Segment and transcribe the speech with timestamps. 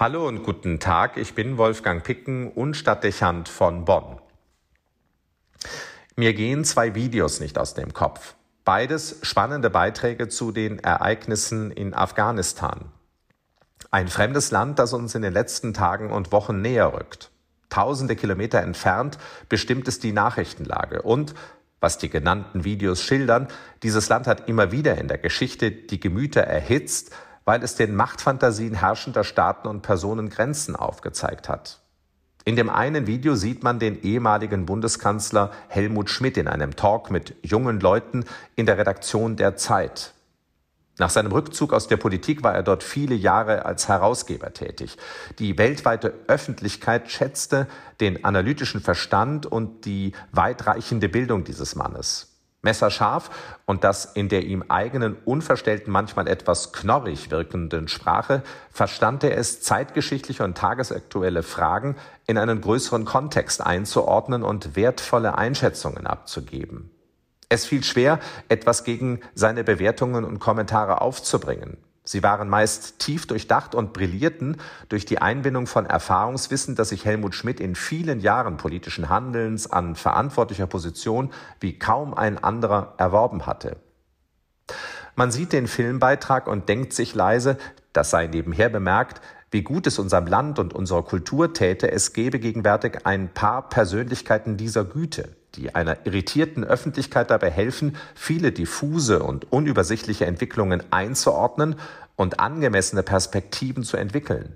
[0.00, 4.20] Hallo und guten Tag, ich bin Wolfgang Picken und Stadtdechant von Bonn.
[6.14, 8.36] Mir gehen zwei Videos nicht aus dem Kopf.
[8.64, 12.92] Beides spannende Beiträge zu den Ereignissen in Afghanistan.
[13.90, 17.32] Ein fremdes Land, das uns in den letzten Tagen und Wochen näher rückt.
[17.68, 19.18] Tausende Kilometer entfernt
[19.48, 21.34] bestimmt es die Nachrichtenlage und
[21.80, 23.48] was die genannten Videos schildern,
[23.82, 27.12] dieses Land hat immer wieder in der Geschichte die Gemüter erhitzt,
[27.48, 31.80] weil es den Machtfantasien herrschender Staaten und Personen Grenzen aufgezeigt hat.
[32.44, 37.36] In dem einen Video sieht man den ehemaligen Bundeskanzler Helmut Schmidt in einem Talk mit
[37.40, 40.12] jungen Leuten in der Redaktion der Zeit.
[40.98, 44.98] Nach seinem Rückzug aus der Politik war er dort viele Jahre als Herausgeber tätig.
[45.38, 47.66] Die weltweite Öffentlichkeit schätzte
[47.98, 52.27] den analytischen Verstand und die weitreichende Bildung dieses Mannes
[52.62, 53.30] messerscharf
[53.66, 59.60] und das in der ihm eigenen unverstellten, manchmal etwas knorrig wirkenden Sprache verstand er es,
[59.60, 66.90] zeitgeschichtliche und tagesaktuelle Fragen in einen größeren Kontext einzuordnen und wertvolle Einschätzungen abzugeben.
[67.48, 68.18] Es fiel schwer,
[68.48, 71.78] etwas gegen seine Bewertungen und Kommentare aufzubringen.
[72.08, 74.56] Sie waren meist tief durchdacht und brillierten
[74.88, 79.94] durch die Einbindung von Erfahrungswissen, das sich Helmut Schmidt in vielen Jahren politischen Handelns an
[79.94, 83.76] verantwortlicher Position wie kaum ein anderer erworben hatte.
[85.16, 87.58] Man sieht den Filmbeitrag und denkt sich leise,
[87.92, 89.20] das sei nebenher bemerkt,
[89.50, 94.56] wie gut es unserem Land und unserer Kultur täte, es gäbe gegenwärtig ein paar Persönlichkeiten
[94.56, 101.76] dieser Güte, die einer irritierten Öffentlichkeit dabei helfen, viele diffuse und unübersichtliche Entwicklungen einzuordnen
[102.16, 104.54] und angemessene Perspektiven zu entwickeln.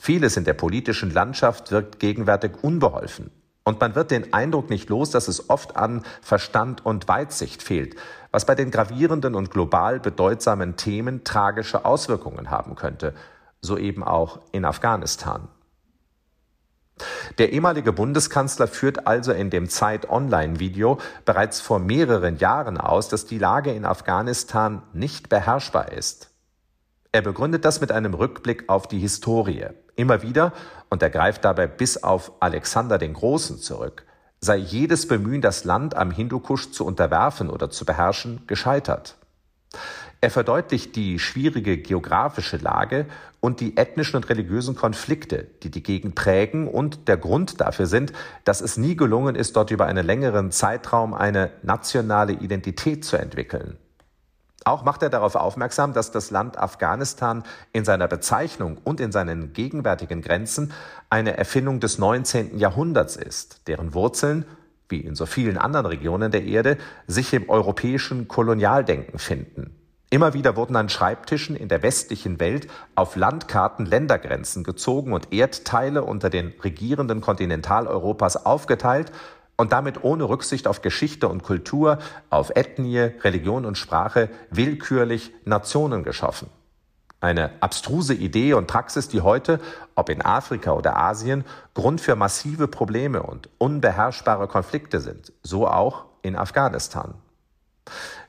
[0.00, 3.30] Vieles in der politischen Landschaft wirkt gegenwärtig unbeholfen.
[3.64, 7.96] Und man wird den Eindruck nicht los, dass es oft an Verstand und Weitsicht fehlt,
[8.30, 13.12] was bei den gravierenden und global bedeutsamen Themen tragische Auswirkungen haben könnte,
[13.60, 15.48] so eben auch in Afghanistan.
[17.38, 23.38] Der ehemalige Bundeskanzler führt also in dem Zeit-Online-Video bereits vor mehreren Jahren aus, dass die
[23.38, 26.30] Lage in Afghanistan nicht beherrschbar ist.
[27.12, 29.66] Er begründet das mit einem Rückblick auf die Historie.
[29.96, 30.52] Immer wieder,
[30.90, 34.04] und er greift dabei bis auf Alexander den Großen zurück,
[34.40, 39.16] sei jedes Bemühen, das Land am Hindukusch zu unterwerfen oder zu beherrschen, gescheitert.
[40.20, 43.06] Er verdeutlicht die schwierige geografische Lage
[43.38, 48.12] und die ethnischen und religiösen Konflikte, die die Gegend prägen und der Grund dafür sind,
[48.42, 53.76] dass es nie gelungen ist, dort über einen längeren Zeitraum eine nationale Identität zu entwickeln.
[54.64, 59.52] Auch macht er darauf aufmerksam, dass das Land Afghanistan in seiner Bezeichnung und in seinen
[59.52, 60.72] gegenwärtigen Grenzen
[61.10, 62.58] eine Erfindung des 19.
[62.58, 64.44] Jahrhunderts ist, deren Wurzeln,
[64.88, 66.76] wie in so vielen anderen Regionen der Erde,
[67.06, 69.77] sich im europäischen Kolonialdenken finden.
[70.10, 76.02] Immer wieder wurden an Schreibtischen in der westlichen Welt auf Landkarten Ländergrenzen gezogen und Erdteile
[76.02, 79.12] unter den Regierenden Kontinentaleuropas aufgeteilt
[79.58, 81.98] und damit ohne Rücksicht auf Geschichte und Kultur,
[82.30, 86.48] auf Ethnie, Religion und Sprache willkürlich Nationen geschaffen.
[87.20, 89.60] Eine abstruse Idee und Praxis, die heute,
[89.94, 91.44] ob in Afrika oder Asien,
[91.74, 97.14] Grund für massive Probleme und unbeherrschbare Konflikte sind, so auch in Afghanistan.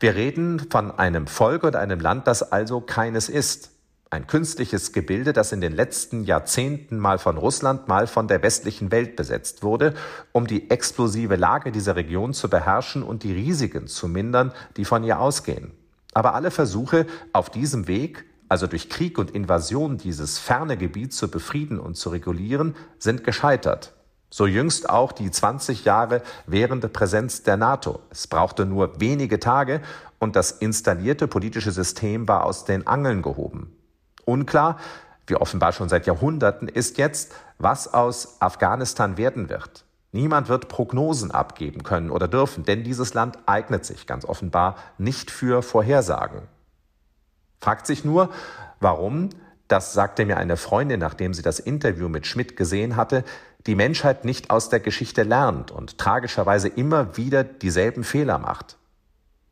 [0.00, 3.70] Wir reden von einem Volk und einem Land, das also keines ist.
[4.08, 8.92] Ein künstliches Gebilde, das in den letzten Jahrzehnten mal von Russland, mal von der westlichen
[8.92, 9.94] Welt besetzt wurde,
[10.30, 15.02] um die explosive Lage dieser Region zu beherrschen und die Risiken zu mindern, die von
[15.02, 15.72] ihr ausgehen.
[16.14, 21.28] Aber alle Versuche auf diesem Weg, also durch Krieg und Invasion dieses ferne Gebiet zu
[21.28, 23.95] befrieden und zu regulieren, sind gescheitert.
[24.30, 28.00] So jüngst auch die 20 Jahre währende Präsenz der NATO.
[28.10, 29.80] Es brauchte nur wenige Tage
[30.18, 33.76] und das installierte politische System war aus den Angeln gehoben.
[34.24, 34.78] Unklar,
[35.26, 39.84] wie offenbar schon seit Jahrhunderten, ist jetzt, was aus Afghanistan werden wird.
[40.12, 45.30] Niemand wird Prognosen abgeben können oder dürfen, denn dieses Land eignet sich ganz offenbar nicht
[45.30, 46.42] für Vorhersagen.
[47.60, 48.30] Fragt sich nur,
[48.80, 49.30] warum,
[49.68, 53.24] das sagte mir eine Freundin, nachdem sie das Interview mit Schmidt gesehen hatte,
[53.66, 58.76] die Menschheit nicht aus der Geschichte lernt und tragischerweise immer wieder dieselben Fehler macht.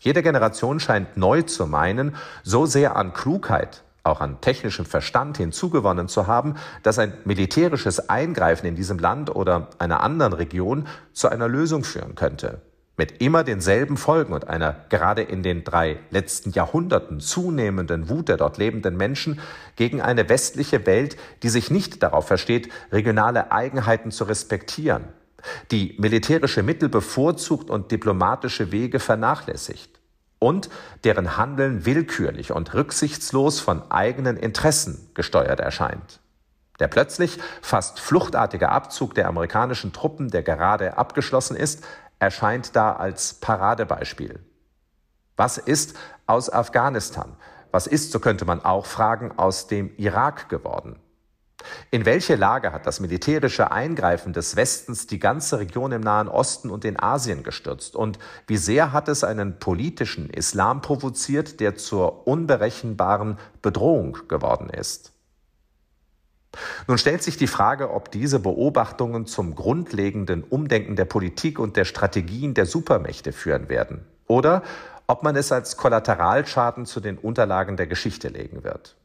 [0.00, 6.08] Jede Generation scheint neu zu meinen, so sehr an Klugheit, auch an technischem Verstand hinzugewonnen
[6.08, 11.48] zu haben, dass ein militärisches Eingreifen in diesem Land oder einer anderen Region zu einer
[11.48, 12.62] Lösung führen könnte
[12.98, 18.36] mit immer denselben Folgen und einer gerade in den drei letzten Jahrhunderten zunehmenden Wut der
[18.36, 19.40] dort lebenden Menschen
[19.76, 25.04] gegen eine westliche Welt, die sich nicht darauf versteht, regionale Eigenheiten zu respektieren,
[25.70, 30.00] die militärische Mittel bevorzugt und diplomatische Wege vernachlässigt
[30.40, 30.68] und
[31.04, 36.20] deren Handeln willkürlich und rücksichtslos von eigenen Interessen gesteuert erscheint.
[36.80, 41.84] Der plötzlich fast fluchtartige Abzug der amerikanischen Truppen, der gerade abgeschlossen ist,
[42.18, 44.40] erscheint da als Paradebeispiel.
[45.36, 47.36] Was ist aus Afghanistan?
[47.70, 50.98] Was ist, so könnte man auch fragen, aus dem Irak geworden?
[51.90, 56.70] In welche Lage hat das militärische Eingreifen des Westens die ganze Region im Nahen Osten
[56.70, 57.96] und in Asien gestürzt?
[57.96, 65.12] Und wie sehr hat es einen politischen Islam provoziert, der zur unberechenbaren Bedrohung geworden ist?
[66.86, 71.84] Nun stellt sich die Frage, ob diese Beobachtungen zum grundlegenden Umdenken der Politik und der
[71.84, 74.62] Strategien der Supermächte führen werden oder
[75.06, 78.96] ob man es als Kollateralschaden zu den Unterlagen der Geschichte legen wird.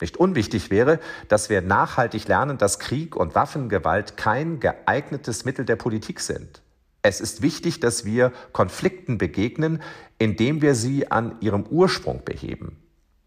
[0.00, 0.98] Nicht unwichtig wäre,
[1.28, 6.62] dass wir nachhaltig lernen, dass Krieg und Waffengewalt kein geeignetes Mittel der Politik sind.
[7.02, 9.82] Es ist wichtig, dass wir Konflikten begegnen,
[10.18, 12.83] indem wir sie an ihrem Ursprung beheben.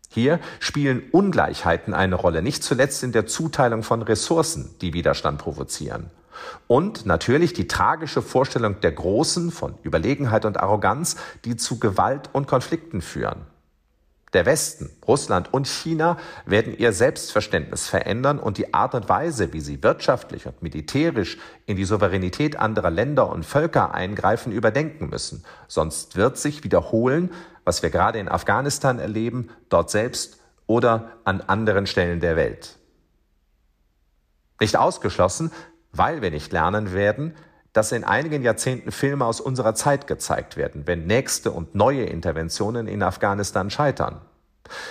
[0.10, 6.10] Hier spielen Ungleichheiten eine Rolle, nicht zuletzt in der Zuteilung von Ressourcen, die Widerstand provozieren.
[6.68, 12.48] Und natürlich die tragische Vorstellung der Großen von Überlegenheit und Arroganz, die zu Gewalt und
[12.48, 13.46] Konflikten führen.
[14.34, 19.62] Der Westen, Russland und China werden ihr Selbstverständnis verändern und die Art und Weise, wie
[19.62, 25.46] sie wirtschaftlich und militärisch in die Souveränität anderer Länder und Völker eingreifen, überdenken müssen.
[25.70, 27.32] Sonst wird sich wiederholen,
[27.64, 32.78] was wir gerade in Afghanistan erleben, dort selbst oder an anderen Stellen der Welt.
[34.60, 35.52] Nicht ausgeschlossen,
[35.94, 37.34] weil wir nicht lernen werden,
[37.78, 42.88] dass in einigen Jahrzehnten Filme aus unserer Zeit gezeigt werden, wenn nächste und neue Interventionen
[42.88, 44.20] in Afghanistan scheitern.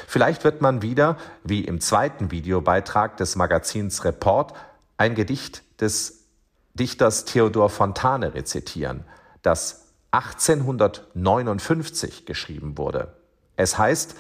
[0.07, 4.53] Vielleicht wird man wieder, wie im zweiten Videobeitrag des Magazins Report,
[4.99, 6.27] ein Gedicht des
[6.75, 9.03] Dichters Theodor Fontane rezitieren,
[9.43, 13.15] das 1859 geschrieben wurde.
[13.57, 14.15] Es heißt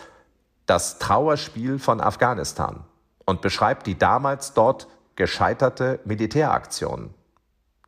[0.66, 2.82] Das Trauerspiel von Afghanistan
[3.26, 7.14] und beschreibt die damals dort gescheiterte Militäraktion.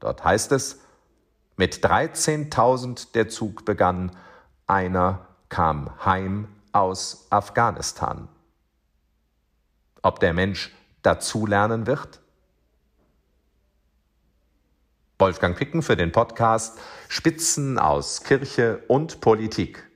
[0.00, 0.80] Dort heißt es,
[1.56, 4.12] mit 13.000 der Zug begann,
[4.66, 8.28] einer kam heim aus Afghanistan.
[10.02, 10.72] Ob der Mensch
[11.02, 12.20] dazulernen wird?
[15.18, 16.78] Wolfgang Picken für den Podcast
[17.08, 19.87] Spitzen aus Kirche und Politik.